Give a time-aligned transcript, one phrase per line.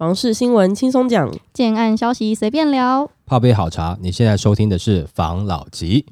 [0.00, 3.10] 房事新闻轻松讲，建案消息随便聊。
[3.26, 6.06] 泡杯好茶，你现在收听的是房老吉。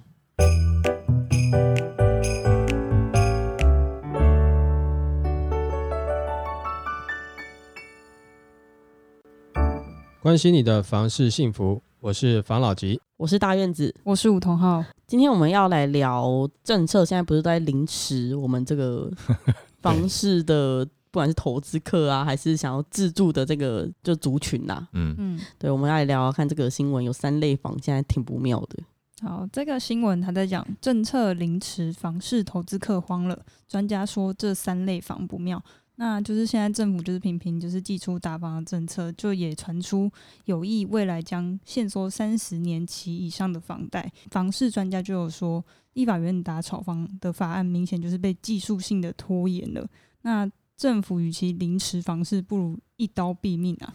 [10.21, 13.01] 关心你的房事幸福，我是房老吉。
[13.17, 13.95] 我是大院子。
[14.05, 19.11] 我是吴同浩，今天我们要来聊政策，现在不是都在凌迟我们这个
[19.81, 28.79] 房事的，不管是投资客啊，还是想要自住的这个就族群呐、嗯，嗯，对，我们要来聊聊看这个新闻，有三类房现在挺不妙的。
[29.21, 35.63] 好，这个新闻他在讲政策凌迟房市投资客慌了，专家说这三类房不妙。
[36.01, 40.09] 那就是现在政府就是频频就是寄出打房的政策，就也传出
[40.45, 44.09] 有意未来将限缩三十年期以上的房贷。
[44.31, 49.85] 房市专家就有说，立法院打炒房的法案明显就是被技术性的拖延了。
[50.23, 53.93] 那政府与其凌迟房市，不如一刀毙命啊！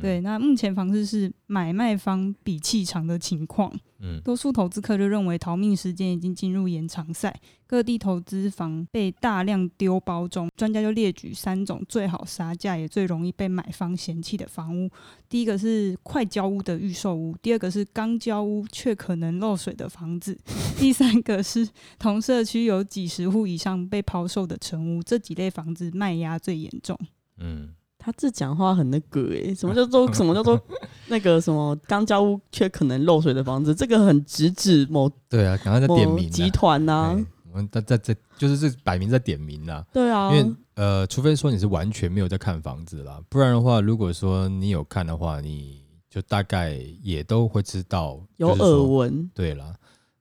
[0.00, 3.70] 对，那目前房市是买卖方比气长的情况。
[4.04, 10.48] 嗯多数投资客就认为逃命时间已经进入延长赛，各地投资房被大量丢包中。
[10.56, 14.90] 专家就列举三种最好杀价也最容易被买方嫌弃的房屋。
[15.28, 20.36] 第一个是快交屋的预售屋，第二个是刚交屋却可能漏水的房子，
[20.78, 21.68] 第三个是
[21.98, 25.02] 同社区有几十户以上被抛售的成屋。
[25.02, 26.98] 这几类房子卖压最严重。
[27.38, 27.68] 嗯，
[28.04, 30.60] 他这讲话很那个诶、什么叫做什么叫做
[31.06, 33.72] 那个什么刚交屋却可能漏水的房子？
[33.74, 36.30] 这个很直指某对啊，刚刚在点名啊。
[36.30, 37.16] 集团呐、
[37.54, 39.84] 们在在在就是这摆明在点名啦。
[39.92, 49.74] 对啊，因为呃，除非说你是完全没有在看房子啦，不然的话，如果说你有看的话，你就大概也都会知道，有耳闻，对啦，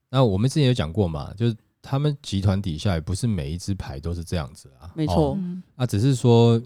[0.09, 5.31] 那我们之前有讲过嘛，就是他们集团底下也不是每一只牌都是这样子啊，没错。
[5.31, 6.61] 哦嗯，啊，只是说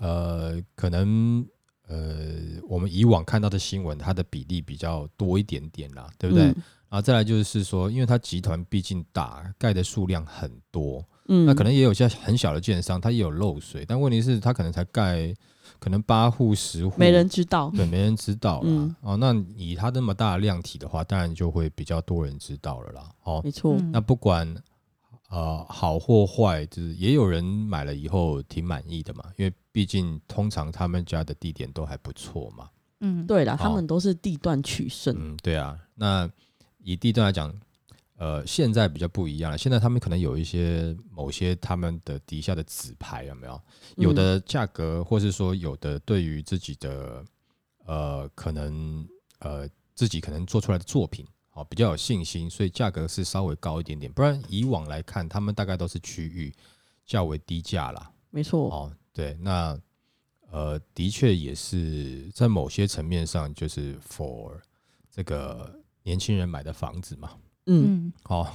[0.00, 1.46] 呃，可能
[1.88, 6.46] 呃，我们以往看到的新闻，它的比例比较多一点点啦，对不对？
[6.46, 15.34] 嗯然后再来就是说，因为它集团毕竟大，盖的数量很多，嗯那可能也有些很小的建商，它也有漏水，但问题是它可能才盖
[15.80, 17.72] 可能八户十户，没人知道。
[17.74, 18.68] 对，没人知道啦。
[18.68, 23.10] 嗯哦，那以它那么大的量体的话，当然就会比较多人知道了啦。
[23.24, 24.48] 哦，没错，嗯那不管
[25.36, 32.70] 呃好或坏，就是也有人买了以后挺满意的嘛，因为毕竟通常他们家的地点都还不错嘛。
[33.00, 35.14] 嗯，对啦，他们都是地段取胜。
[35.18, 35.78] 嗯，对啊。
[35.94, 36.26] 那
[36.82, 37.54] 以地段来讲，
[38.16, 39.58] 呃，现在比较不一样了。
[39.58, 43.60] 现在他们可能有一些某些他们的底下的纸牌有没有？
[43.96, 47.22] 有的价格，或是说有的对于自己的
[47.84, 49.06] 呃可能
[49.40, 51.26] 呃自己可能做出来的作品。
[51.56, 54.12] 哦，比较有信心，所以价格是稍微高一点点。
[54.12, 56.52] 不然以往来看，他们大概都是区域
[57.06, 58.10] 较为低价啦。
[58.28, 59.74] 没错，哦，对，那
[60.50, 64.52] 呃，的确也是在某些层面上，就是 for
[65.10, 67.30] 这个年轻人买的房子嘛。
[67.68, 68.48] 嗯，好，哦，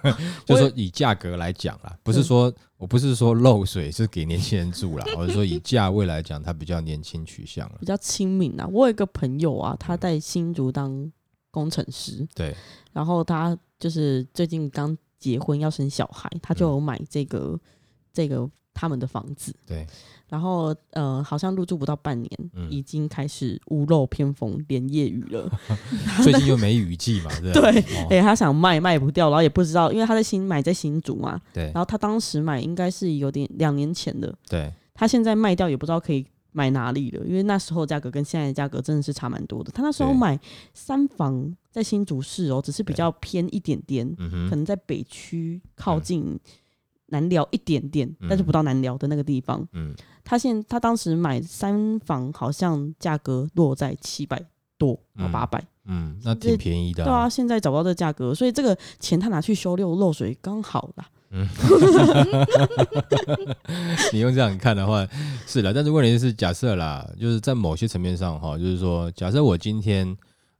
[0.46, 7.84] 就是说以价格来讲啦，不是说我不是说漏水是给年轻人住啦，我是说以价位来讲，它比较年轻取向了比。
[7.84, 8.66] 较亲民啊。
[8.72, 11.12] 我有一个朋友啊，他在新竹当
[11.56, 12.54] 工程师，对，
[12.92, 17.58] 然后他就是最近刚结婚要生小孩，他就有买这个、
[18.12, 19.86] 这个他们的房子，对，
[20.28, 25.50] 然后呃，好像入住不到半年，嗯已经开始屋漏偏逢连夜雨了。
[26.22, 27.80] 最近又没雨季嘛，对
[28.20, 31.64] 他想卖卖不掉，然后也不知道，因为他在新买在新竹嘛，对。
[31.72, 39.70] 然后他当时买应该是有点两年前的，对，他现在卖掉也不知道可以买哪里了，因为那时候价格跟现在的价格真的是差蛮多的。
[39.70, 40.40] 他那时候买
[40.72, 46.40] 三房在新竹市哦，只是比较偏一点点，嗯，可能在北区靠近
[47.08, 49.68] 南寮一点点，嗯但是不到南寮的那个地方。
[49.74, 49.94] 嗯，
[50.24, 54.42] 他现他当时买三房好像价格落在七百
[54.78, 61.06] 多到嗯八百、嗯，那挺便宜的、对啊，，现在找不到这个价格，所以这个钱他拿去修六漏水刚好啦。
[64.12, 65.06] 你用这样看的话
[65.46, 70.16] 是的，但是问题是，假设啦，就是在某些层面上哈，就是说，假设我今天，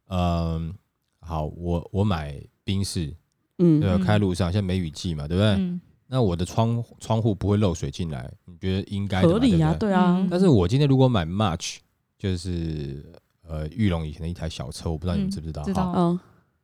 [0.09, 0.75] 嗯、
[1.21, 2.35] 好，我我买
[2.65, 3.15] 冰室，
[3.59, 3.97] 嗯，对吧？
[3.97, 5.51] 嗯开路上，现在梅雨季嘛，对不对？
[5.53, 11.77] 嗯，那我的窗窗户不会漏水进来，你觉得应该合理啊，对啊嗯，但是我今天如果买 March，
[12.19, 13.05] 就是
[13.49, 15.63] 呃玉龙以前的一台小车，我不知道你们嗯知不知道？
[15.65, 16.19] 知道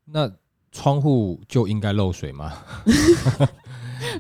[0.05, 0.31] 那
[0.73, 2.53] 窗户就应该漏水吗？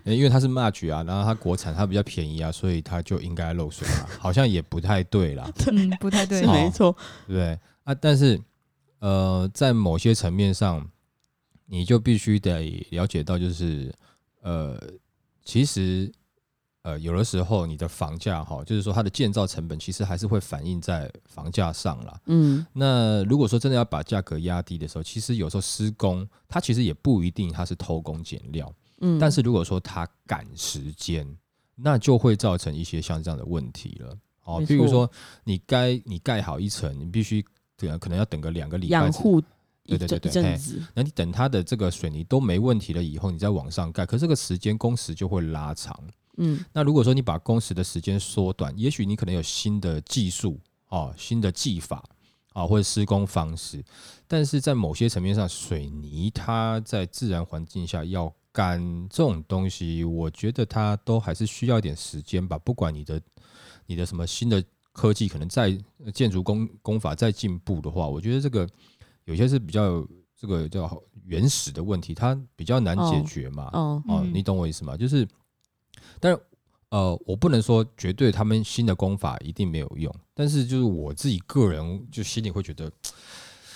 [0.04, 6.92] 因为它是 match 啊，然后它国产，它比较便宜啊，所以它就应该漏水啊，好像也不太对啦， 嗯，不太对是，没错，
[7.26, 7.58] 对不对？
[7.84, 8.40] 啊，但是
[9.00, 10.88] 呃，在某些层面上，
[11.66, 13.92] 你就必须得了解到，就是
[14.42, 14.78] 呃，
[15.44, 16.12] 其实
[16.82, 22.20] 呃，有的时候你的房价哈，就是说它的建造成本其实还是会反映在房价上啦。
[22.26, 31.26] 嗯那如果说真的要把价格压低的时候，其实有时候施工它其实也不一定它是偷工减料，嗯，但是如果说他赶时间，
[31.76, 34.18] 那就会造成一些像这样的问题了。
[34.44, 34.74] 哦，没错。
[34.74, 35.10] 譬如说
[35.44, 37.44] 你该你盖好一层，你必须
[37.76, 39.40] 对可能要等个两个礼拜养，护
[39.84, 40.58] 对对对对
[40.94, 45.98] 那你等它的这个水泥都没问题了以后，你再往上盖，可是这个时间工时就会拉长。
[46.36, 46.64] 嗯。
[46.72, 52.04] 那如果说你把工时的时间缩短，也许你可能有新的技术哦，新的技法
[52.52, 53.84] 啊，或者施工方式，
[54.28, 62.58] 但是在某些层面上，水泥它在自然环境下要干这种东西，我觉得它都还是需要一点时间吧。
[62.58, 63.20] 不管你的
[63.86, 64.62] 你的什么新的
[64.92, 68.68] 科技，可能在呃建筑工工法再进步的话，我觉得这个
[69.24, 70.06] 有些是比较
[70.36, 73.70] 这个叫原始的问题，它比较难解哦决嘛。
[73.72, 74.96] 哦哦，嗯你懂我意思吗？
[74.96, 75.26] 就是，
[76.20, 76.40] 但是
[76.90, 82.92] 呃，我不能说绝对他们新的功法一定没有用，但是就是我自己个人就心里会觉得，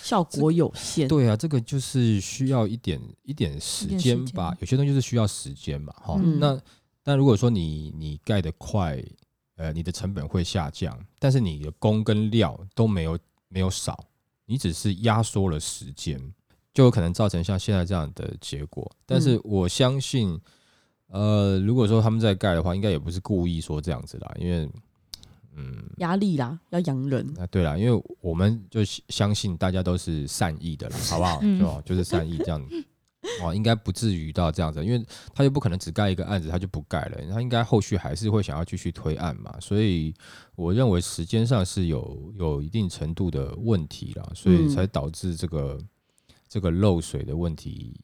[0.07, 6.39] 效果有限，对啊，这个就是需要一点一点时间吧，间有些东西是需要时间嘛，哈、嗯。
[6.39, 6.57] 那
[7.03, 9.03] 但如果说你你盖得快，
[9.57, 13.19] 呃，你的成本会下降，但是你的工跟料都没有
[13.49, 14.01] 没有少，
[14.45, 16.17] 你只是压缩了时间，
[16.73, 18.89] 就有可能造成像现在这样的结果。
[19.05, 20.39] 但是我相信，
[21.07, 24.69] 呃，如果说他们在盖的话，应该也不是故意说这样子啦，因为，
[25.57, 31.39] 嗯，压力啦，要养人，那，对啦，因为我们就相信大家都是善意的啦， 好不好？
[31.41, 31.59] 嗯。
[31.59, 32.63] 就就是善意这样，
[33.41, 40.13] 哦，应该不至于到这样子，因为他就不可能只盖一个案子，他就不盖了，他应该后续还是会想要继续推案嘛，所以
[40.55, 44.69] 我认为时间上是有有一定程度的问题啦，所以嗯。
[44.69, 45.79] 才导致这个、
[46.47, 47.99] 这个漏水的问题。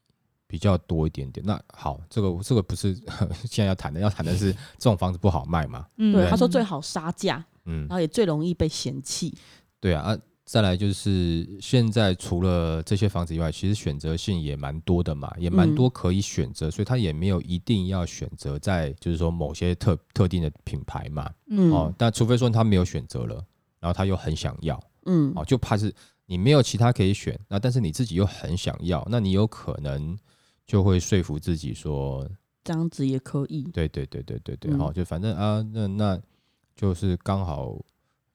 [0.53, 1.43] 比较多一点点。
[1.43, 2.93] 那好，这个这个不是
[3.49, 5.87] 现在要谈的，要谈的是 这种房子不好卖嘛？
[5.97, 7.87] 嗯对，他说最好杀价，嗯。
[7.87, 9.33] 然，后也最容易被嫌弃，
[9.79, 15.73] 对啊，啊，再来就是现在除了这些房子以外，其实选择性也蛮多的嘛，也蛮嗯。
[15.73, 21.71] 多可以选择，所以他也没有一定要选择在就是说某些特特定的品牌嘛，嗯。
[21.71, 23.43] 哦，但除非说他没有选择了，
[23.79, 25.33] 然后他又很想要，嗯。
[25.35, 25.91] 哦，就怕是
[26.27, 30.15] 你没有其他可以选，那但是你自己又很想要，那你有可能
[30.65, 32.27] 就会说服自己说，
[32.63, 36.19] 这样子也可以，对对对对对对，嗯好、就反正啊，那那
[36.75, 37.75] 就是刚好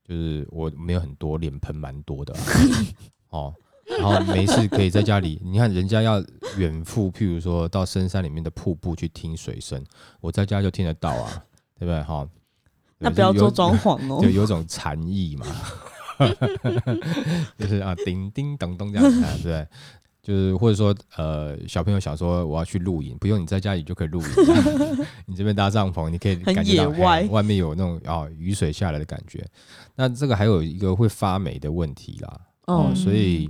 [0.04, 2.34] 就是我没有很多脸盆蛮多的、
[3.28, 3.54] 啊，哦，
[3.98, 6.22] 然后没事可以在家里，你看人家要
[6.56, 9.82] 远赴，譬如说到深山里面的瀑布去听水声，
[10.20, 11.44] 我在家就听得到啊，
[11.78, 12.02] 对不对？
[12.02, 12.28] 哈、
[12.98, 15.46] 那不要做装潢，潢哦 就，有种禅意嘛，
[17.56, 19.68] 就是啊，叮叮咚咚这样子、啊，对不对？
[20.28, 29.42] 就是或者说，呃，小朋友想说我要去露营，不用你在家里就可以露营啊、 你这边搭帐篷，你可以很感觉到野外外面有那种啊、雨水下来的感觉。
[29.94, 33.48] 那这个还有一个会发霉的问题啦，哦，嗯所以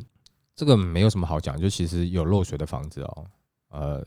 [0.55, 3.27] 这个没有什么好讲，就其实有漏水的房子哦，
[3.71, 4.07] 呃，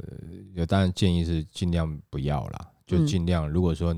[0.53, 3.93] 有当然建议是尽量不要啦，就嗯尽量如果说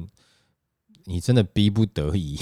[1.06, 2.40] 你真的逼不得已，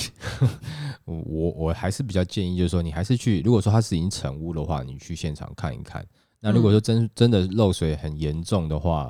[1.04, 6.08] 我我我还是比较建议，就是说你还是去，如果说它是已经成屋的话，你去现场看一看。
[6.42, 9.10] 那如果说真真的漏水很严重的话，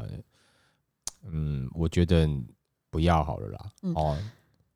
[1.26, 2.30] 嗯，我觉得
[2.90, 3.60] 不要好了啦。
[3.84, 4.18] 嗯哦，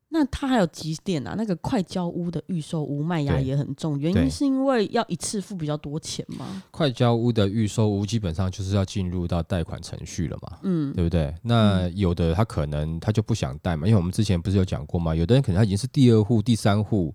[0.07, 1.35] 那它还有几点啊？
[1.37, 6.63] 那个快交屋的预售屋卖压也很重，原因是因为要一次付比较多钱吗？
[6.71, 10.59] 快交屋的预售屋基本上就是要进入到贷款程序了嘛。
[10.63, 11.35] 嗯对不对？
[11.41, 17.13] 那有的他可能他就不想贷嘛，因为我们之前不是有讲过嘛，有的人可能他已经是第二户、第三户，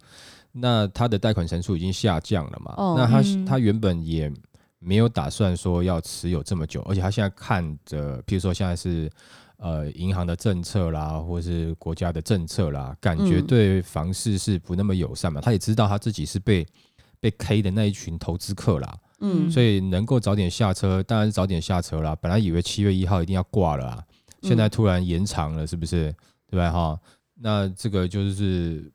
[0.53, 4.31] 那他的贷款成数已经下降了嘛，哦那他、嗯他原本也
[4.81, 9.11] 没有打算说要持有这么久，而且他现在看着，譬如说现在是
[9.59, 16.67] 呃银行的政策啦，或是国家的政策啦，感觉嗯对房市是不那么友善嘛，他也知道他自己是被
[17.21, 22.17] 被 K 的那一群投资客啦，嗯所以能够早点下车，当然是早点下车啦。
[22.17, 24.05] 本来以为七月一号一定要挂了啊，
[24.43, 26.15] 现在嗯突然延长了，是不是？
[26.51, 26.73] 对吧？
[26.73, 26.99] 哈，
[27.35, 28.91] 那这个就是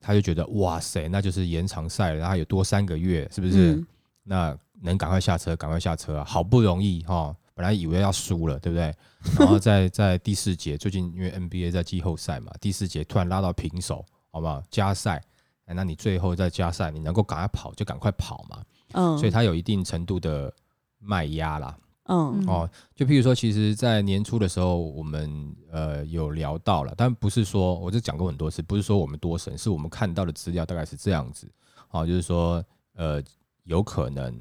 [0.00, 3.72] 他就觉得哇塞，那就是延长赛了，然后有多三个月，是不是？
[3.72, 3.86] 嗯
[4.22, 6.24] 那能赶快下车，赶快下车啊！
[6.24, 8.94] 好不容易哈，本来以为要输了，对不对？
[9.38, 14.62] 然后在 在第四节，最近因为 NBA 在季后赛嘛，第四节突然拉到平手，好不好？
[14.70, 15.22] 加赛，
[15.66, 18.62] 哎那你最后再加赛，你能够赶快跑就赶快跑嘛。
[18.92, 20.52] 嗯，所以它有一定程度的
[20.98, 21.76] 卖压啦。
[22.04, 31.48] 嗯嗯哦，就譬如说，其实，在年初的时候，我们呃有聊到了，但不是说，我就讲过很多次，不是说我们多神，是我们看到的资料大概是这样子。
[31.90, 33.22] 哦，就是说，呃，
[33.62, 34.36] 有可能，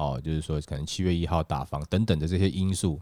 [0.00, 2.98] 哦，就是说，可能七月一号打房等等的这些因素，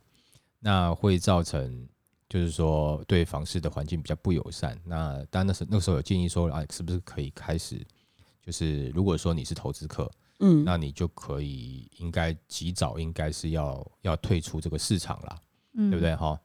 [0.58, 1.88] 那会造成
[2.28, 4.76] 就是说对房市的环境比较不友善。
[4.84, 7.80] 那当然那时那时候有建议说啊，是不是可以开始，
[8.42, 15.38] 就是如果说你是投资客，嗯，那你就可以应该及早应该是要要退出这个市场啦，
[15.74, 16.16] 嗯，对不对？
[16.16, 16.36] 哈，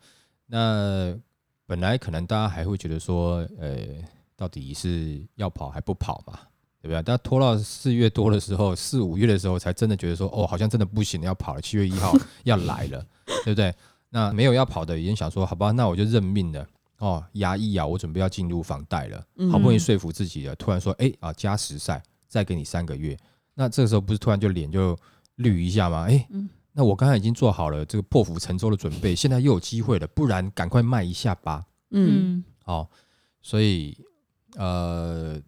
[0.45, 1.19] 那
[1.65, 3.88] 本来可能大家还会觉得说，呃，
[4.36, 6.39] 到底是要跑还不跑嘛？
[6.83, 7.01] 对不对？
[7.01, 11.61] 但拖到四月多的时候，四五月的时候，才真的觉得说，哦，好像真的不行，要跑了。
[11.61, 12.13] 七月一号
[12.43, 13.01] 要来了，
[13.45, 13.73] 对不对？
[14.09, 16.67] 那没有要跑的，已经想说，好吧，那我就认命了。
[16.99, 23.17] 哦，压抑啊，我准备要进入房贷了，嗯好不容易说服自己了，突然说，哎啊，加时赛，再给你三个月。
[23.55, 24.97] 那这个时候不是突然就脸就
[25.35, 26.05] 绿一下吗？
[26.09, 31.63] 哎，嗯那我刚才已经做好了这个破釜沉舟的准备，现在又有机会了，不然赶快卖一下吧。
[31.91, 32.89] 嗯好哦，
[33.41, 33.97] 所以
[34.55, 35.39] 呃，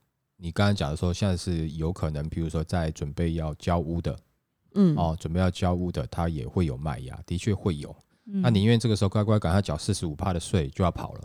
[0.45, 4.15] 你刚才讲的说，现在是有可能，比如说在准备要交屋的
[4.75, 7.95] 嗯，哦，准备要交屋的，他也会有卖压，的确会有。
[8.27, 11.21] 嗯，那宁愿这个时候乖乖赶快缴四十五趴的税就要跑了，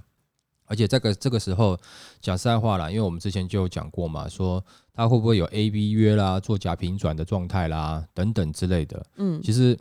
[0.65, 1.79] 而且这个这个时候
[2.23, 9.05] 讲实在话啦，因为我们之前就有讲过嘛，说他会不会有 A B 约啦、做假平转的状态啦等等之类的。
[9.17, 9.79] 嗯，其实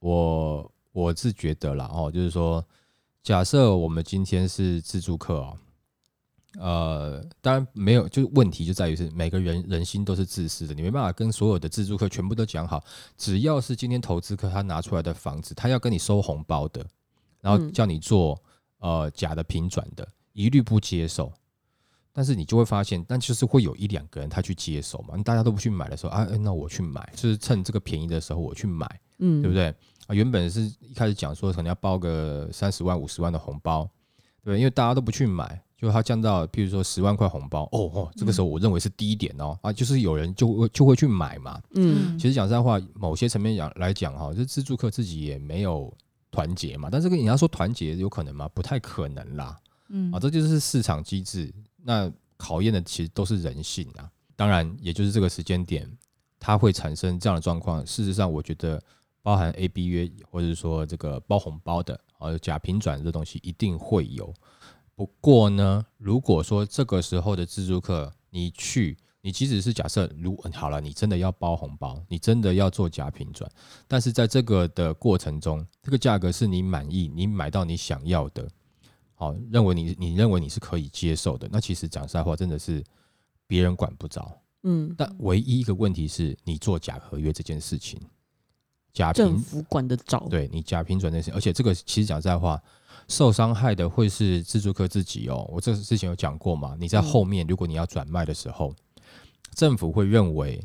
[0.00, 2.62] 我我是觉得啦，哦，就是说，
[3.22, 5.54] 假设我们今天是自助客啊、
[6.58, 12.82] 呃，当然没有，就是问题就在于是每个人人心都是自私的，你没办法跟所有的自助客全部都讲好，
[13.18, 16.84] 只要是今天投资客他拿出来的房子，他要跟你收红包的，
[17.40, 18.40] 然后嗯叫你做
[18.78, 21.32] 呃假的平转的，一律不接受。
[22.12, 28.88] 但是你就会发现，但就是会有一两个人他去接手嘛，大家都不去买的时候啊，哎那我去买，就是趁这个便宜的时候我去买。
[29.18, 29.54] 嗯，对不？
[29.54, 29.66] 对？
[30.06, 33.86] 啊，原本是一开始讲说可能要包个三十万、五十万的红包，
[34.42, 34.56] 对？
[34.58, 41.60] 因为大家都不去买，就它降到譬如说十万块红包，哦哦，这个时候我认为是低点哦，啊，就是有人就会就会去买嘛。
[41.74, 45.92] 嗯其实讲实在话，某些层面讲来讲哈，这自助客自己也没有
[46.30, 48.48] 团结嘛，但这个你要说团结有可能吗？
[48.54, 49.56] 不太可能啦。
[49.88, 51.52] 嗯啊，这就是市场机制。
[51.82, 54.10] 那考验的其实都是人性啊。
[54.34, 55.90] 当然，也就是这个时间点，
[56.40, 57.86] 它会产生这样的状况。
[57.86, 58.82] 事实上，我觉得
[59.22, 64.32] 包含 A、B 约，或者说这个包红包的，啊，假平转这东西一定会有。
[64.96, 73.50] 不过呢，如果说这个时候的自助客你去，你即使是假设如好了，你真的要包红包，你真的要做假平转，
[73.86, 78.48] 但是在这个的过程中，这个价格是你满意，你买到你想要的，
[79.14, 82.82] 好，认为你你认为你是可以接受的，那其实讲实在话，真的是
[83.46, 84.40] 别人管不着。
[84.62, 88.00] 嗯，但唯一一个问题是你做假合约这件事情，
[88.94, 92.60] 假平政府管得着，，对你假平转那些，而且这个其实讲实在话，
[93.08, 95.48] 受伤害的会是自助客自己哦。
[95.52, 98.74] 我这之前有讲过嘛，你在嗯后面如果你要转卖的时候，
[99.54, 100.62] 政府会认为，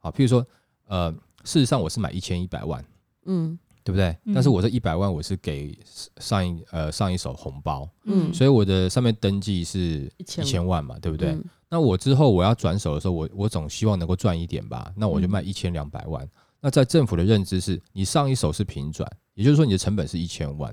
[0.00, 0.46] 啊，譬如说，
[0.86, 1.10] 呃，
[1.44, 2.84] 事实上我是买一千一百万，
[3.26, 4.16] 嗯对不对？
[4.24, 5.76] 嗯但是我这一百万我是给
[6.18, 11.30] 上一呃上一手红包，嗯，所以我的上面登记是一一千千万嘛，对不对？
[11.30, 16.28] 嗯那我之后我要转手的时候，我我总希望能够赚一点吧，那我就嗯卖一千两百万。
[16.60, 20.70] 那在政府的认知是，你上一手是平转，也就是说你的成本是一千万，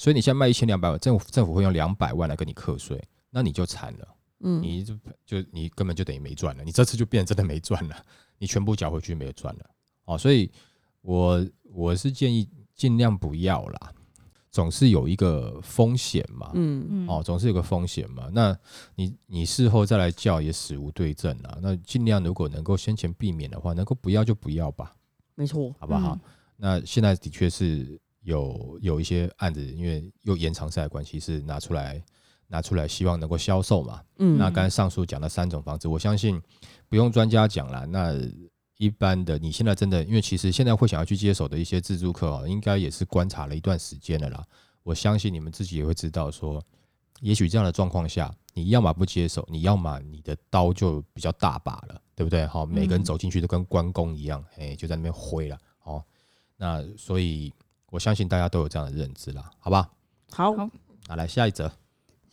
[0.00, 4.94] 所以你现在卖一千两百万，政府政府会用两百万来跟你课税，那你就惨了，嗯，你就
[5.26, 8.02] 就你根本就等于没赚了，你这次就变成真的没赚了，
[8.40, 9.70] 你全部缴回去没有赚了。
[10.06, 10.50] 哦，所以
[11.02, 13.92] 我我是建议尽量不要啦，
[14.50, 16.50] 总是有一个风险嘛。
[16.54, 18.30] 嗯嗯哦，总是有个风险嘛。
[18.32, 18.58] 那
[18.94, 21.58] 你你事后再来叫也死无对证啊。
[21.60, 24.96] 那尽量如果能够先前避免的话，能够不要就不要吧，
[25.34, 26.14] 没错，好不好？
[26.14, 26.20] 嗯
[26.62, 32.02] 那现在的确是有有一些案子，因为又延长赛的关系，是拿出来
[32.48, 34.02] 拿出来，希望能够销售嘛。
[34.18, 36.40] 嗯，那刚才上述讲的三种房子，我相信
[36.88, 37.86] 不用专家讲了。
[37.86, 38.14] 那
[38.76, 44.44] 一般的，你现在真的，因为其实现在会想要去接手的一些自助客哦，应该也是观察了一段时间的啦。
[44.82, 46.62] 我相信你们自己也会知道说，
[47.20, 52.46] 也许这样的状况下，你要么不接手，你要么你的刀就比较大把了，对不对？
[52.46, 55.58] 好，每个人嗯走进去都跟关公一样，哎、就在那边挥了。
[55.84, 56.02] 哦，
[56.56, 57.52] 那所以
[57.90, 59.90] 我相信大家都有这样的认知啦，好吧？
[60.30, 60.70] 好，好
[61.08, 61.70] 那来下一则，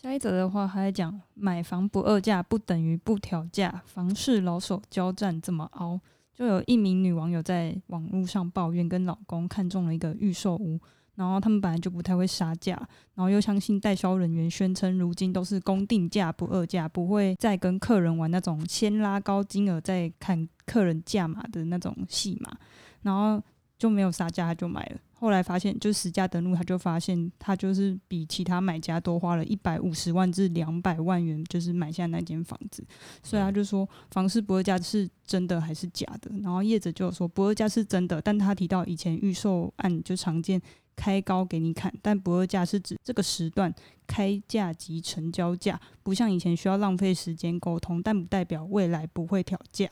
[0.02, 6.00] 下一则的话，还在讲买房不二价不等于不调价，房市老手交战这么熬。
[6.34, 10.80] 就有一名女网友在网络上抱怨，跟老公看中了一个预售屋，
[11.16, 12.76] 然后他们本来就不太会杀价，
[13.16, 22.56] 然后又相信代销人员宣称，如今都是公定价不二价，不会再跟客人玩那种先拉高金额再看客人价码的那种戏码，
[23.02, 23.44] 然后
[23.80, 25.00] 就没有杀价，他就买了。
[25.20, 32.86] 后来发现，就实价登录，他就发现他就是比其他买家多花了一百五十万至两百万元，就是买下那间房子。
[33.24, 36.30] 所以他就说，房市不二价是真的还是假的？
[36.44, 40.62] 然后业者就有说不二价是真的，但他提到以前预售案就常见
[40.96, 43.74] 开高给你砍，但不二价是指这个时段
[44.06, 49.90] 开价及成交价，不像以前需要浪费时间沟通，但不代表未来不会调价。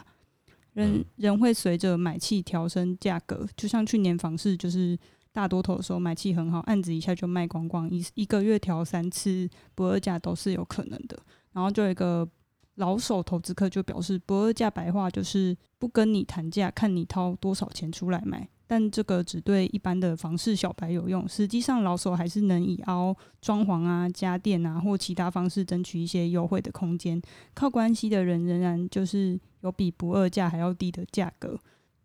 [0.76, 4.98] 人嗯人会随着买气调升价格，就像去年房市就是
[5.34, 11.18] 大多头的时候买气很好，案子一下就卖光光，一一个月调三次不二价都是有可能的。
[11.54, 12.28] 然后就有一个
[12.76, 18.48] 老手投资客就表示，不二价白话就是不跟你谈价，看你掏多少钱出来买。
[18.68, 27.22] 但这个只对一般的房市小白有用，实际上老手还是能以凹装潢啊、家电啊或其他方式争取一些优惠的空间。
[27.54, 31.60] 靠关系的人仍然就是有比不二价还要低的价格。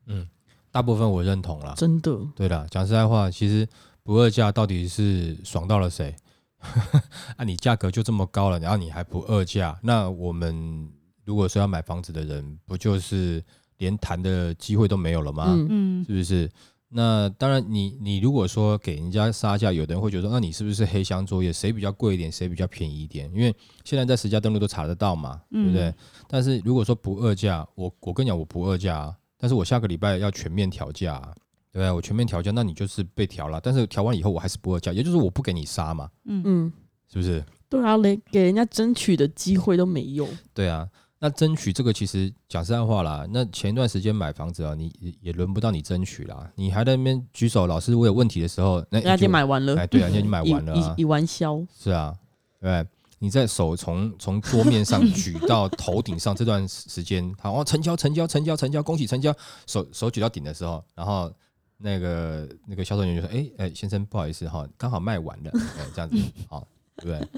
[0.07, 0.27] 嗯，
[0.73, 1.75] 大部分我认同啦。
[1.77, 3.69] 真的，对啦，讲实在话，其实
[4.03, 6.15] 不二价到底是爽到了谁？
[7.37, 10.89] 啊，你价格就这么高了，然后你还不二价，那我们
[11.25, 13.43] 如果说要买房子的人，不就是
[13.79, 15.45] 连谈的机会都没有了吗？
[15.49, 16.51] 嗯，嗯是不是？
[16.93, 21.53] 那当然你，你如果说给人家杀价，有的人会觉得说，那你是不是黑箱作业？
[21.53, 23.31] 谁比较贵一点，谁比较便宜一点？
[23.33, 23.55] 因为
[23.85, 25.85] 现在在实价登录都查得到嘛，对不对？
[25.85, 25.95] 嗯
[26.29, 31.33] 但是如果说不二价，我我跟你讲，我不二价、啊，但是我下个礼拜要全面调价、啊，
[31.73, 31.91] 对不对？
[31.93, 33.61] 我全面调价，那你就是被调了。
[33.63, 36.73] 但是调完以后，我还是不二价，也就是我不给你杀嘛，嗯嗯，
[37.09, 37.45] 是不是？
[37.69, 40.29] 对啊，连给人家争取的机会都没有。
[40.53, 40.89] 对啊，
[41.23, 51.65] 那争取这个其实讲实在话啦，那前一段时间买房子啊，你也也轮不到你争取啦，你还在那边举手，老师我有问题的时候，那人家已经就买完了，哎，对啊，人家已经买完了、 啊已，已完销。
[51.79, 52.17] 是啊，
[52.61, 52.85] 对。
[53.23, 59.31] 你在手从从桌面上举到头顶上这段时时间，好，哦成交成交成交成交，恭喜成交，
[59.67, 61.31] 手手举到顶的时候，然后
[61.77, 66.17] 那个那个销售人员就说：“哎哎，先生不好意思哈，刚好卖完了，哎这样子，
[66.49, 67.29] 好，对不对？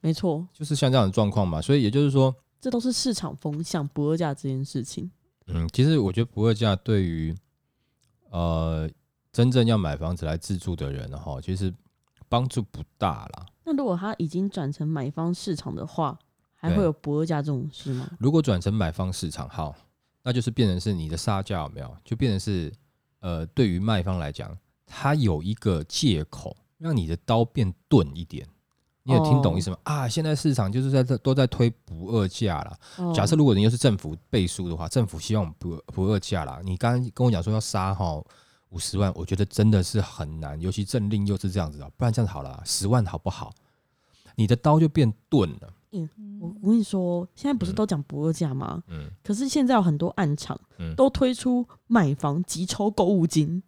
[0.00, 1.60] 没错，就是像这样的状况嘛。
[1.60, 5.10] 所以也就是说，这都是市场风向，不二价这件事情。
[5.46, 7.34] 嗯，其实我觉得不二价对于
[8.30, 8.90] 呃
[9.32, 11.72] 真正要买房子来自住的人哈，其实
[12.28, 13.46] 帮助不大啦。
[13.64, 16.18] 那如果他已经转成买方市场的话，
[16.54, 18.10] 还会有不二价这种事吗？
[18.18, 19.76] 如果转成买方市场，好，
[20.22, 21.96] 那就是变成是你的杀价有没有？
[22.04, 22.72] 就变成是
[23.20, 28.48] 呃，对于卖方来讲，他有一个借口让你的刀变钝一点。
[29.06, 29.76] 你有听懂意思吗？
[29.84, 32.76] 啊，现在市场就是在这都在推不二价啦。
[32.98, 36.60] 哦假设如果你又是政府背书的话，政府希望不不二价啦。
[36.64, 38.20] 你刚刚跟我讲说要杀哈
[38.70, 43.52] 五十万，我觉得真的是很难，尤其政令又是这样子啊，不然这样子好了，十万好不好？
[44.34, 45.72] 你的刀就变钝了。
[45.92, 46.08] 嗯
[46.40, 48.82] 我我跟你说，现在不是都讲不二价吗？
[48.88, 53.62] 嗯可是现在有很多暗场嗯都推出买房即抽购物金，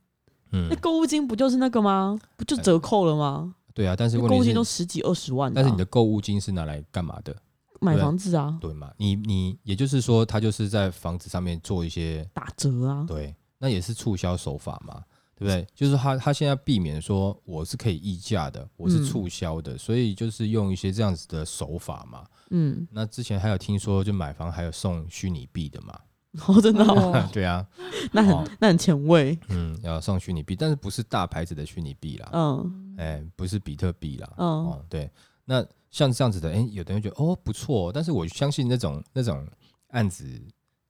[0.50, 2.18] 嗯那，购物金不就是那个吗？
[2.36, 3.54] 不就折扣了吗？
[3.78, 7.32] 对啊，但是那购物问题是金都十几二十万、啊，但是你的购物金是拿来干嘛的？
[7.80, 8.92] 买房子啊，对嘛？
[8.96, 15.00] 你你也就是说，他就是在房子上面做一些打折啊，对，那也是促销手法嘛，
[15.36, 15.64] 对不对？
[15.76, 22.24] 就是他他现在避免说我是可以议价的，我是嗯促销的，所以就是用一些这样子的手法嘛。
[22.50, 25.96] 嗯，那之前还有听说，就买房还有送虚拟币的嘛？
[26.46, 26.84] 哦，真的、
[27.32, 27.66] 对啊，
[28.12, 28.44] 那很、哦。
[28.60, 32.94] 那很前卫，嗯，要送虚拟币，但是不是大牌子的虚拟币啦，嗯。
[32.98, 34.46] 哎、不是比特币啦，嗯。
[34.46, 35.10] 哦，对，
[35.44, 39.46] 那像这样子的，哎、有的人觉得哦不错，但是我相信那种那种
[39.88, 40.28] 案子，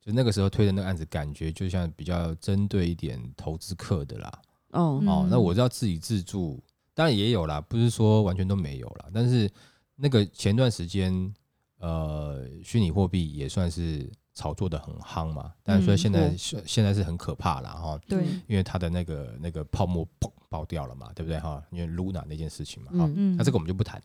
[0.00, 4.42] 就那个时候推的那个案子，感觉就像比较针对一点投资客的啦。
[4.70, 6.60] 哦，那我要自己自助，
[6.94, 9.48] 当然也有啦，不是说完全都没有啦，但是
[9.94, 11.32] 那个前段时间，
[11.78, 17.98] 呃，虚拟货币也算是炒作的很夯嘛，但是说嗯现在哦是现在是很可怕了哈。
[18.08, 21.60] 对，因为它的那个那个泡沫砰爆掉了嘛，对不对哈？
[21.72, 24.00] 因为 Luna 那件事情嘛，好，嗯嗯那这个我们就不谈。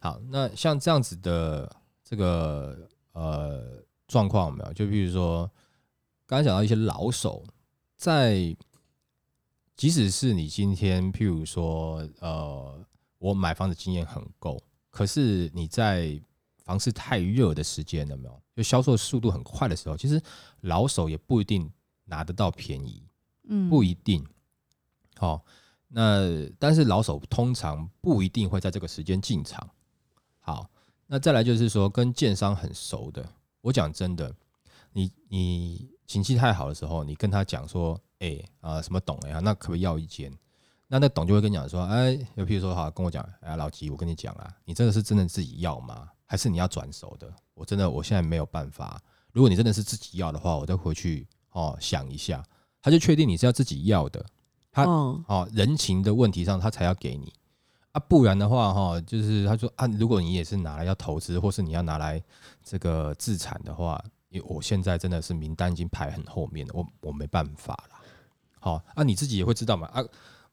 [0.00, 1.70] 好，那像这样子的
[2.02, 2.76] 这个
[3.12, 4.72] 呃状况有没有？
[4.72, 5.48] 就比如说
[6.26, 7.44] 刚才讲到一些老手，
[7.96, 8.56] 在
[9.76, 12.84] 即使是你今天譬如说呃
[13.18, 16.20] 我买房子经验很够，可是你在
[16.66, 18.42] 房市太热的时间有没有？
[18.56, 20.20] 就销售速度很快的时候，其实
[20.62, 21.70] 老手也不一定
[22.04, 23.02] 拿得到便宜。
[23.48, 24.26] 嗯不一定。
[25.16, 25.44] 好、
[25.86, 29.70] 那但是老手通常不一定会在这个时间进场。
[30.40, 30.68] 好，
[31.06, 33.24] 那再来就是说跟建商很熟的，
[33.60, 34.34] 我讲真的，
[34.92, 40.36] 你你情绪太好的时候，你跟他讲说，哎、啊、什么董哎、呀，那可不可以要一间？
[40.88, 46.08] 那那董就会跟你讲说，哎，就譬如说哈，跟我讲，哎，老吉，我跟你讲啊，你真的是真的自己要吗？
[46.26, 47.32] 还是你要转手的？
[47.54, 49.00] 我真的我现在没有办法。
[49.32, 52.44] 如果你真的是自己要的话，我再回去哦想一下。
[52.82, 54.24] 他就确定你是要自己要的，
[54.70, 57.32] 他哦，哦，人情的问题上他才要给你
[57.90, 62.22] 啊，不然的话哈、就是他说啊，如果你也是拿来要投资，或是你要拿来
[62.62, 67.96] 这个自产的话，因为我现在真的是名单已经排很后面了，我我没办法了。
[68.60, 70.04] 好、啊，你自己也会知道嘛啊，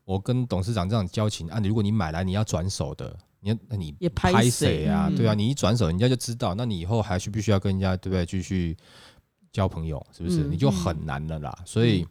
[0.03, 5.07] 我跟董事长这样交情啊，如果你买来你要转手的，你要那你也拍拍谁谁啊？
[5.09, 8.25] 嗯对啊，你一转手，人家就知道，那你以后还需必须要跟人家对不对？
[8.25, 8.75] 继续
[9.51, 10.43] 交朋友，是不是？
[10.47, 11.55] 嗯你就很难了啦。
[11.65, 12.07] 所以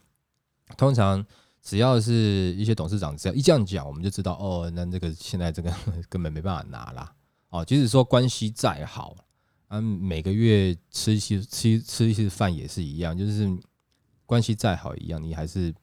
[0.76, 1.24] 通常
[1.62, 5.74] 只要是一些董事长，只要一这样讲，我们就知道哦，那这个现在这个
[6.10, 7.12] 根本没办法拿啦。
[7.48, 9.16] 哦，即使说关系再好，
[9.68, 13.50] 啊，每个月吃一些吃吃一些饭也是一样，就是
[14.26, 15.74] 关系再好一样，你还是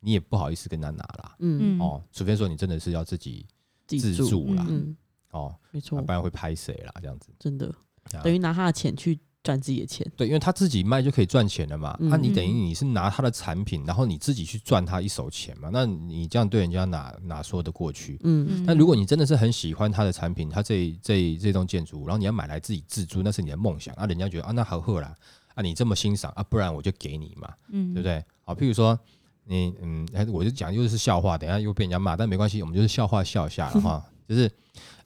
[0.00, 1.36] 你也不好意思跟他拿啦。
[1.38, 3.46] 嗯，嗯哦，除非说你真的是要自己记
[3.86, 4.96] 自住，助啦，嗯，
[5.30, 7.28] 哦，没错啊不，然会拍谁啦，这样子。
[7.38, 7.72] 真的
[8.12, 11.94] 啊等于拿他的钱去赚自己的钱，对，因为他自己卖就可以赚钱了嘛。
[12.00, 15.68] 那、嗯你等于你是拿他的产品，然后你自己去赚他一手钱嘛？
[15.70, 18.18] 那你这样对人家哪哪说得过去？
[18.24, 24.06] 嗯那如果你真的是很喜欢他的产品，他这这这栋建筑物，然后你要买来自己自住，那是你的梦想啊。
[24.06, 25.14] 人家觉得啊，那好喝啦，
[25.54, 28.24] 啊，你这么欣赏啊，不然我就给你嘛，嗯对不对？
[28.44, 28.98] 好，譬如说
[29.46, 34.04] 你嗯，哎，我就讲又是笑话，等下又被人家骂，但没关系，我们就是笑话笑一下了 哈。
[34.26, 34.50] 就是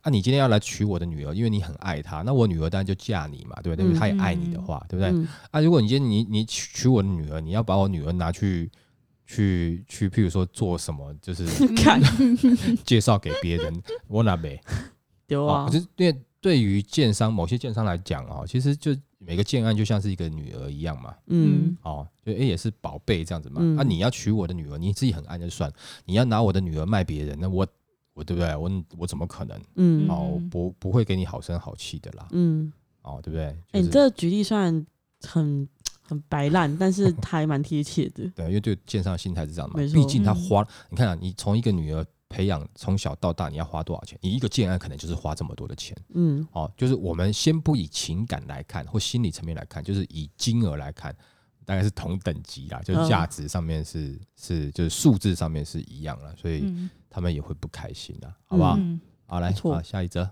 [0.02, 3.84] 啊，你今天要来娶我的女儿，因为你很爱她，那我女儿当然就嫁你嘛，对不对？
[3.84, 5.10] 因为她也爱你的话，对不对？
[5.10, 8.70] 嗯啊，如果你今天你你娶娶我的女儿，你要把我女儿拿去
[9.26, 12.00] 去去，譬如说做什么，就是 看
[12.86, 14.60] 介绍给别人，我哪没
[15.26, 15.62] 丢啊？
[15.62, 18.94] 啊可，是因为对于建商某些建商来讲啊，其实就
[19.28, 21.14] 每个建案就像是一个女儿一样嘛。
[21.26, 23.56] 嗯哦，就诶也是宝贝这样子嘛。
[23.60, 25.70] 嗯啊，你要娶我的女儿，你自己很爱就算，
[26.06, 27.66] 你要拿我的女儿卖别人，那我
[28.14, 28.56] 我对不对？
[28.56, 29.60] 我我怎么可能？
[29.74, 32.26] 嗯哦，不不会给你好声好气的啦。
[32.30, 33.44] 嗯，哦，对不对？
[33.72, 34.86] 哎，你就是这个举例虽然
[35.20, 35.68] 很
[36.00, 39.76] 很白烂，但是还蛮贴切的，对，因为对建商的心态是这样嘛。
[39.92, 44.18] 毕竟他嗯花，你看啊，你从一个女儿培养从小到大，你要花多少钱？
[44.22, 45.96] 你一个建案可能就是花这么多的钱。
[46.14, 51.14] 嗯哦，就是我们先不以情感来看或心理层面来看，就是以金额来看，
[51.64, 58.76] 大概是同等级啦，就是嗯价值上面是、是就是数字上面是一样了，所以嗯他们也会不开心的，好不好？
[58.78, 60.30] 嗯，好，来，好，下一则，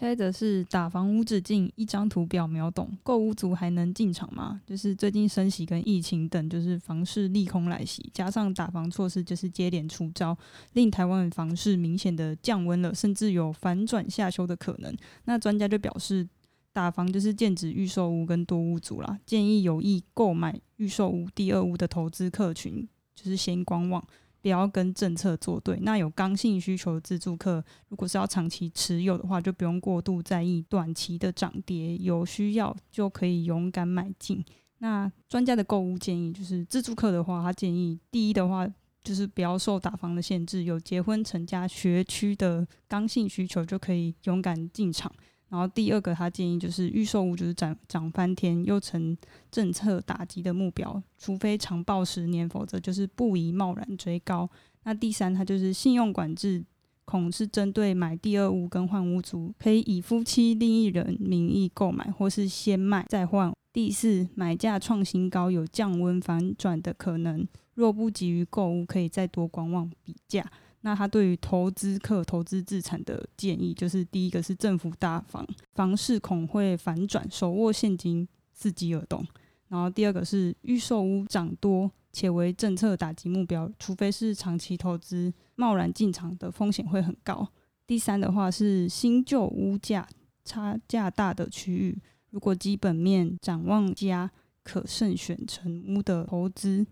[0.00, 4.58] 下一则是打房无止境，一张图表秒懂，购屋族还能进场吗？
[4.66, 10.34] 就是最近升息跟疫情等，就是房市利空来袭，加上打房措施就是接连出招，
[10.72, 14.96] 令台湾的房市明显的降温了，甚至有反转下修的可能。
[15.24, 16.26] 那专家就表示，
[16.72, 24.02] 打房就是剑指预售屋跟多屋族啦，建议有意购买预售屋、第二屋的投资客群，就是先观望。
[24.42, 25.78] 不要跟政策作对。
[25.82, 34.44] 那有刚性需求的自住客，如果是要长期持有的话，就不用过度在意短期的涨跌，有需要就可以勇敢买进。
[34.78, 38.66] 那专家的购物建议就是，自住客的话，他建议第一的话
[39.02, 45.12] 就是不要受打房的限制，有结婚成家学区的刚性需求就可以勇敢进场。
[45.50, 49.16] 然后第二个，他建议就是预售屋就是涨涨翻天，又成
[49.50, 54.48] 政策打击的目标，除非长报十年，否则就是不宜贸然追高。
[54.84, 56.64] 那第三，它就是信用管制，
[57.04, 63.52] 恐是针对买第二屋跟换屋族，可以以夫妻另一人名义购买，或是先卖再换。
[63.72, 70.44] 第四，买价创新高，有降温反转的可能，若不急于购物，可以再多观望比价。
[70.82, 78.26] 那他对于投资客投资资产的建议，就是第一个是政府大房，房市恐会反转，手握现金
[78.58, 79.24] 伺机而动。
[79.68, 87.46] 然后第二个是预售屋涨多且为政策打击目标，除非是长期投资，贸然进场的风险会很高。
[87.86, 90.08] 第三的话是新旧屋价
[90.44, 91.98] 差价大的区域，
[92.30, 94.30] 如果基本面展望佳，
[94.64, 96.86] 可慎选成屋的投资。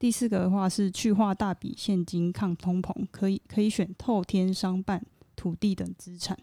[0.00, 5.04] 第四个的话是去化大笔现金抗通膨，可以可以选透天商办、
[5.36, 6.36] 土地等资产。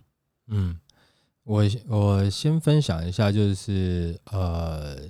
[0.45, 0.79] 嗯，
[1.43, 5.09] 我我先分享一下，就是呃，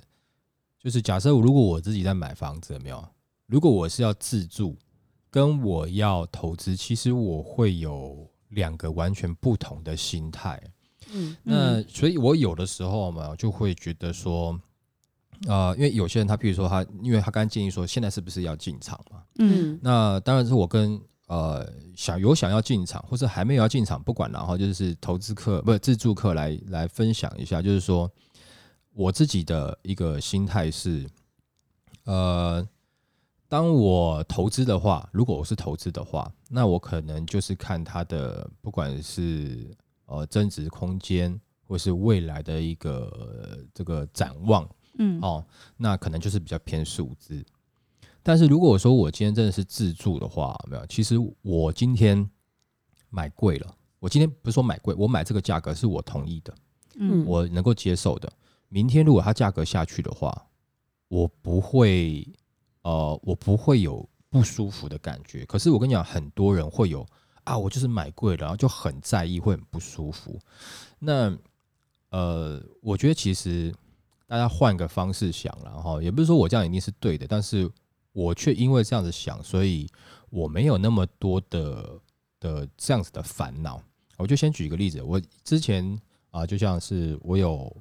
[0.79, 3.05] 就是假设如果我自己在买房子，有没有？
[3.47, 4.77] 如果我是要自住，
[5.29, 10.57] 跟我要投资，其实我会有两个完全不同的心态。
[11.11, 14.57] 嗯那所以，我有的时候嘛，就会觉得说，
[15.45, 19.23] 呃，因为有些人他，譬如说他，因为他刚刚建议说，现在是不是要进场嘛？
[19.39, 28.09] 嗯那当然是我跟呃想有想要进场，或者还没有要进场，不管然后就是投资客不是自助客来来分享一下，就是说
[28.93, 31.07] 我自己的一个心态是，
[32.05, 32.67] 呃，
[33.47, 39.69] 当我投资的话，如果我是投资的话，那我可能就是看它的不管是
[40.07, 44.67] 呃增值空间，或是未来的一个、呃这个展望，
[44.97, 45.45] 嗯，哦，
[45.77, 47.45] 那可能就是比较偏数字。
[48.23, 52.29] 但是如果说我今天真的是自助的话，没有，其实我今天
[53.09, 56.53] 买贵了，我今天不是说买贵，我买这个价格是我同意的，
[56.95, 58.31] 嗯我能够接受的。
[58.69, 60.45] 明天如果它价格下去的话，
[61.07, 62.27] 我不会，
[62.81, 65.45] 呃，我不会有不舒服的感觉。
[65.45, 67.07] 可是我跟你讲，很多人会有
[67.45, 70.37] 啊，我就是买贵了，然后就很在意，会很不舒服。
[70.99, 71.33] 那
[72.09, 73.73] 呃，我觉得其实
[74.27, 77.69] 大家换个方式想了哈，也不是说我这样一定是对的，但是
[78.11, 79.89] 我却因为这样子想，所以
[80.29, 81.99] 我没有那么多的
[82.39, 83.81] 的这样子的烦恼。
[84.17, 85.99] 我就先举一个例子，我之前
[86.31, 87.75] 啊，就像是我有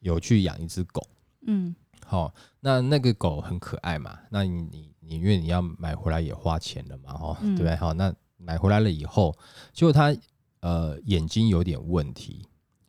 [0.00, 1.06] 有去养一只狗，
[1.46, 7.76] 嗯好、那那个狗很可爱嘛，那你你你因为你要买回来也花钱了嘛，哈、嗯对不对？
[7.76, 9.32] 好，那买回来了以后，
[9.72, 10.12] 结果它
[10.60, 12.44] 呃眼睛有点问题，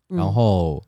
[0.10, 0.84] 嗯然后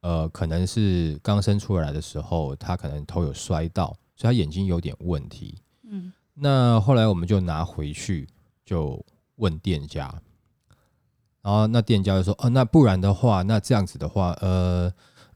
[0.00, 5.58] 呃可能是刚生出来的时候，他可能头有摔到，所以他眼睛有点问题。
[5.82, 8.28] 嗯那后来我们就拿回去，
[8.64, 9.04] 就
[9.36, 10.22] 问店家，
[11.42, 14.92] 然后那店家就说：“哦，那不然的话，那这样子的话，呃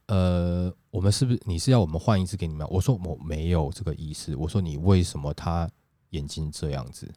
[0.06, 5.68] 呃，我们是不是你是要我们换一只给你们？”我说：“我没有这个意思。”我说：“你为什么他
[6.10, 7.12] 眼睛这样子？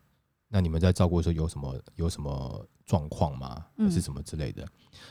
[0.47, 3.65] 那你们在照顾的时候有什么有什么状况吗？
[3.77, 4.65] 还是嗯什么之类的？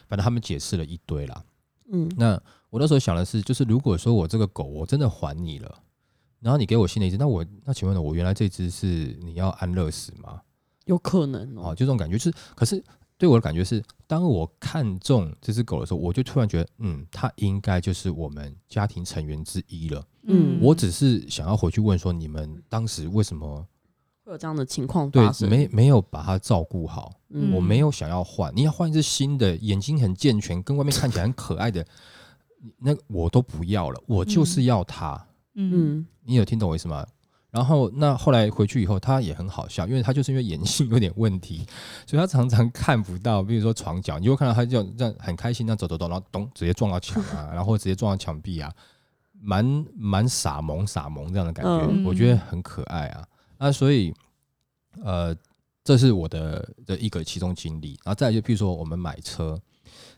[0.09, 1.45] 反正他们解释了一堆啦。
[1.93, 5.79] 嗯那我那时候想的是，就是如果说我这个狗我真的还你了，
[6.41, 10.41] 然后你给我新的一只，那我那请问呢，我原来这只是你要安乐死吗？
[10.87, 12.83] 有可能哦，哦，就这种感觉，就是可是
[13.17, 20.05] 对我的感觉是，当我看中这只狗的时候，我就突然觉得，嗯，它应该就是我们家庭成员之一了。
[20.27, 23.67] 嗯我只是想要回去问说，你们当时为什么
[24.25, 27.13] 会有这样的情况对发生，没没有把它照顾好？
[27.29, 31.85] 嗯我没有想要换，你要换一只新的，眼睛很健全，跟外面看起来很可爱的，
[32.79, 35.13] 那我都不要了，我就是要它。
[35.55, 37.07] 嗯嗯你有听懂我意思吗？
[37.51, 41.65] 然后那后来回去以后，他也很好笑，因为他就是因为眼睛有点问题，
[42.05, 48.73] 所以他常常看不到，比如说床角，你就会看到他就这样很开心，这样走走走，然后咚直接撞到墙啊，然后直接撞到墙壁啊，
[49.41, 53.25] 蛮蛮傻萌傻萌这样的感觉，嗯我觉得很可爱啊。
[53.65, 54.13] 那所以
[55.03, 55.35] 呃，
[55.83, 59.59] 这是我的的一个其中经历，然后再来就譬如说我们买车，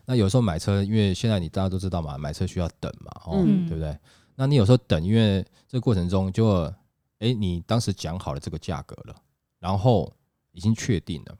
[0.03, 3.97] 那有时候买车，因为现在你大家都知道嘛，买车需要等嘛，哦，嗯对不对？
[4.35, 6.63] 那你有时候等，因为这个过程中就，
[7.19, 9.15] 哎，你当时讲好了这个价格了，
[9.59, 10.11] 然后
[10.51, 11.37] 已经确定了，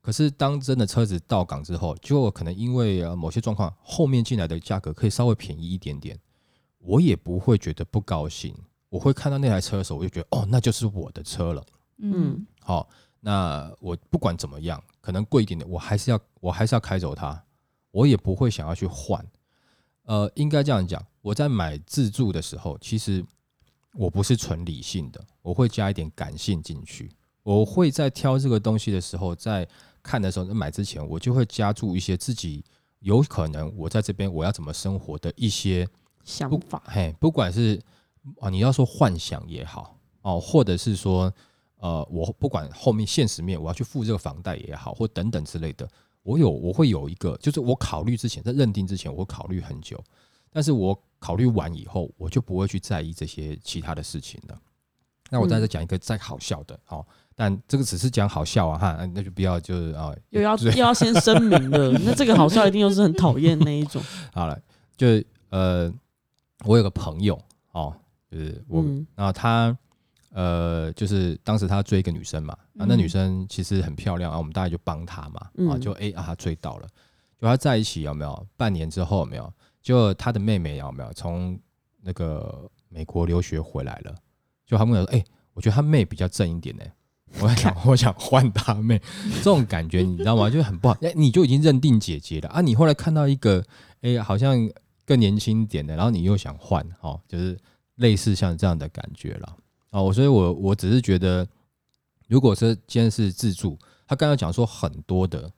[0.00, 6.16] 可是当真的车子到港之后，就可能因为呃某些状况，后面进来的价格可以稍微便宜一点点，
[6.78, 8.54] 我也不会觉得不高兴，
[8.92, 11.64] 我会看到那台车的时候，我就觉得哦，那就是我的车了。
[11.96, 12.86] 嗯好，
[13.20, 17.42] 那我不管怎么样，可能贵一点的，我还是要我还是要开走它，
[17.90, 19.26] 我也不会想要去换。
[20.02, 23.24] 呃，应该这样讲，我在买自助的时候，其实
[23.94, 27.10] 我不是纯理性的，我会加一点感性进去。
[27.42, 29.66] 我会在挑这个东西的时候，在
[30.02, 32.62] 看的时候，在买之前，我就会加注一些自己
[32.98, 35.88] 有可能我在这边我要怎么生活的一些
[36.24, 37.80] 想法，嘿，不管是
[38.40, 41.32] 啊，你要说幻想也好哦，或者是说
[41.76, 45.88] 呃，我不管后面现实面我要去付这个房贷也好，或等等之类的，
[46.22, 50.02] 我有我会有一个，就是我考虑之前，在认定之前，我会考虑很久，
[50.52, 54.58] 但是我考虑完以后，我就不会去在意这些其他的事情了。
[55.30, 57.04] 那我再再讲一个再好笑的哦，
[57.34, 64.02] 但这个只是讲好笑啊哈，那就不要就是啊，又要又要先声明了，那这个好笑一定又是很讨厌那一种，
[64.34, 64.60] 好了，
[64.96, 65.06] 就
[65.48, 65.90] 呃，
[66.64, 67.40] 我有个朋友
[67.72, 67.96] 哦，
[68.32, 69.76] 就是我，嗯然后他
[70.30, 76.88] 呃，就是当时他追一个女生嘛，啊，那嗯女生其实很漂亮啊，我们大概就帮她嘛，啊，嗯就哎啊，他追到了，
[77.38, 78.46] 就他在一起有没有？
[78.56, 79.52] 半年之后有没有？
[79.82, 81.58] 就他的妹妹有没有从
[82.00, 84.14] 那个美国留学回来了？
[84.64, 86.84] 就他跟我说，哎、我觉得他妹比较正一点呢、
[87.40, 88.98] 我想， 我想换他妹，
[89.36, 90.48] 这种感觉你知道吗？
[90.48, 90.96] 就很不好。
[91.02, 93.62] 哎、你就已经认定姐姐了啊，你后来看到一个，
[94.00, 94.56] 哎、好像
[95.04, 97.58] 更年轻一点的，然后你又想换，哦，就是
[98.02, 99.56] 类似像这样的感觉了。
[99.90, 101.46] 哦，所以我我只是觉得，
[102.28, 105.50] 如果是今天是自助，他刚刚讲说很多的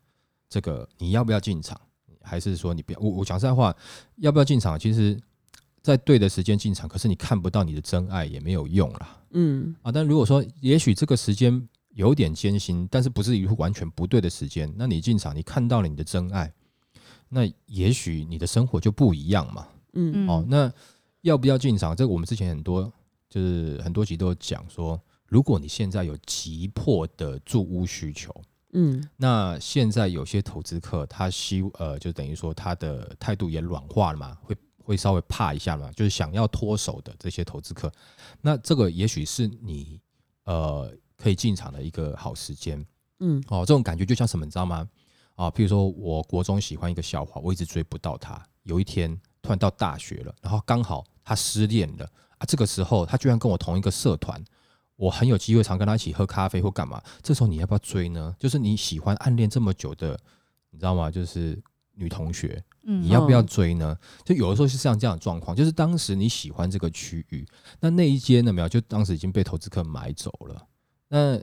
[0.48, 1.80] 这个你要不要进场，
[2.22, 2.98] 还是说你不要？
[3.00, 3.74] 我我讲实在话，
[4.16, 4.78] 要不要进场？
[4.78, 5.20] 其实，
[5.82, 9.20] 在对的时间进场，可是你看不到你的真爱也没有用啦。
[9.30, 9.90] 嗯啊。
[9.90, 16.52] 但如果说也许这个时间有点艰辛，但是不是一个完全不对的时间，那你进场，你看到了你的真爱，
[17.28, 19.68] 那也许你的生活就不一样嘛。
[19.92, 20.72] 嗯哦，那
[21.24, 21.96] 要不要进场？
[21.96, 22.92] 这个我们之前很多
[23.30, 28.30] 就是很多集都有讲说，如果你现在有急迫的住屋需求，
[28.74, 37.90] 嗯那现在有些投资客他希呃，就等于说他的态度也软化了嘛，会会稍微怕一下嘛，就是想要脱手的这些投资客，
[38.42, 39.98] 那这个也许是你
[40.44, 42.84] 呃可以进场的一个好时间
[43.20, 43.60] 嗯哦。
[43.60, 44.86] 这种感觉就像什么，你知道吗？
[45.36, 52.04] 啊，譬如说我国中喜欢一个校花，我一直追不到她，有一天突然到大学了，然后刚好她失恋了
[52.38, 54.42] 啊，这个时候他居然跟我同一个社团，
[54.96, 58.34] 我很有机会常跟他一起喝咖啡或干嘛，这时候你要不要追呢？
[58.38, 60.18] 就是你喜欢暗恋这么久的，
[60.70, 61.10] 你知道吗？
[61.10, 61.60] 就是
[61.94, 63.96] 女同学，嗯你要不要追呢？
[64.24, 67.46] 就有的时候是像这样的状况，就是当时你喜欢这个区域，
[67.80, 70.66] 那那一间呢没有，就当时已经被投资客买走了，
[71.08, 71.38] 那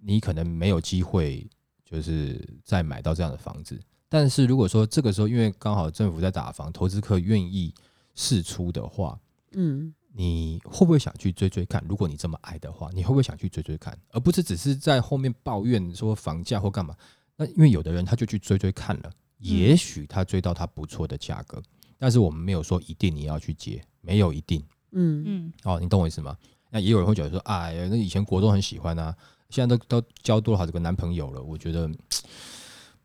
[0.00, 1.44] 你可能没有机会，
[1.84, 3.78] 就是再买到这样的房子。
[4.08, 7.74] 但是如果说这个时候，因为刚好政府在打房，投资客愿意
[8.14, 9.18] 试出的话，
[9.56, 11.84] 嗯你会不会想去追追看？
[11.88, 16.96] 如果你这么爱的话，你会不会想去追追看，而不是只是在后面抱怨说房价或干嘛？
[17.36, 21.62] 那因为有的人他就去追追看了，也许他追到他不错的价格，
[21.98, 26.34] 但是我们没有说一定你要去接，没有一定嗯嗯哦，你懂我意思吗？
[26.70, 29.14] 那也有人会觉得说，哎呀，那以前国中很喜欢啊，
[29.50, 31.90] 现在都都交多少这个男朋友了，我觉得，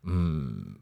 [0.04, 0.78] 嗯。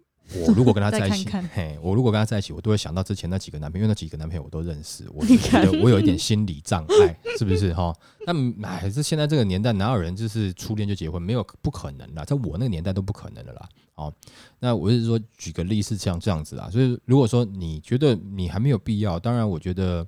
[0.47, 7.95] 我如果跟他 在一起，看看嘿，我如果跟他在一起，我都会想到之前那几个男朋友，因为那几个男朋友我都认识，我觉得我有一点心理障碍，是不是 哈？
[8.27, 11.21] 那哎，这现在这个年代，哪有人就是初恋就结婚？
[11.21, 13.69] 没有，不可能啦，在我那个年代都不可能的啦。
[13.97, 14.13] 哦，
[14.59, 20.07] 那我是说举个例是像这样子啊，所以如果说你觉得你还没有必要，当然我觉得，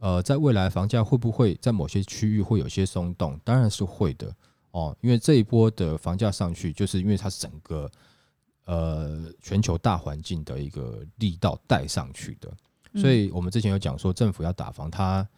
[0.00, 3.38] 呃，在未来房价会不会在某些区域会有些松动？
[3.44, 4.34] 当然是会的
[4.72, 7.88] 哦，因为这一波的房价上去，就是因为它整个
[8.70, 12.48] 呃全球大环境的一个力道带上去的。
[12.92, 15.28] 嗯所以我们之前有讲说，政府要打房，它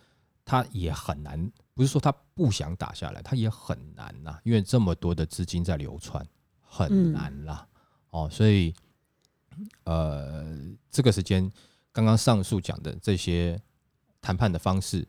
[0.44, 6.26] 它也很难，不是说它不想打下来，它也很难呐、因为这么多的资金在流窜，
[6.60, 7.68] 很嗯难啦。
[8.08, 8.74] 哦，所以
[9.84, 10.46] 呃，
[10.90, 11.50] 这个时间
[11.92, 13.60] 刚刚上述讲的这些
[14.22, 15.06] 谈判的方式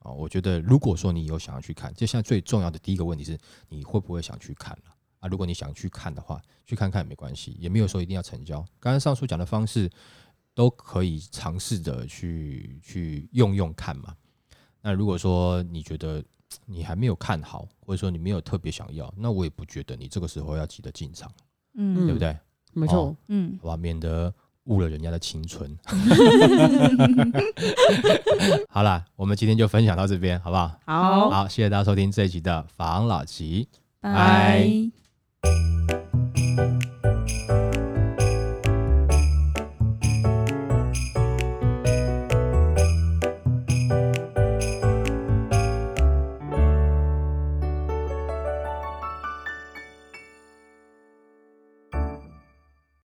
[0.00, 3.38] 啊、哦，我觉得如果说你有想要去看，就现在最重要的第一个问题是，
[3.70, 4.97] 你会不会想去看了啊？
[5.26, 8.60] 如果你想去看的话，去看看也没关系，也没有说一定要成交。
[8.78, 9.90] 刚刚上述讲的方式
[10.54, 14.14] 都可以尝试着去去用用看嘛。
[14.80, 16.22] 那如果说你觉得
[16.64, 21.28] 你还没有看好，或者说你没有特别想要，那我也不觉得你这个时候要急着进场，
[21.74, 22.36] 嗯对不对？
[22.74, 24.32] 没错哦，嗯，好吧，免得
[24.64, 25.76] 误了人家的青春。
[28.68, 30.78] 好啦，我们今天就分享到这边，好不好？
[30.84, 33.68] 好，好，谢谢大家收听这一集的房老吉。
[34.00, 34.90] 拜。
[35.42, 36.07] Thank you.